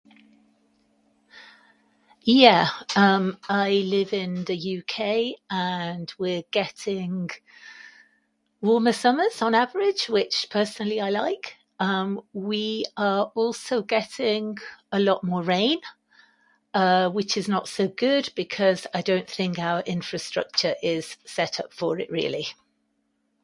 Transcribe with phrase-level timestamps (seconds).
[2.23, 2.69] Yeah.
[2.95, 7.29] Um, I live in the UK and we're getting
[8.61, 11.55] warmer summers on average which personally I like.
[11.79, 14.57] Um, we are also getting
[14.91, 15.79] a lot more rain
[17.13, 21.99] which is not so good because I don't think our infrastructure is set up for
[21.99, 22.47] it really.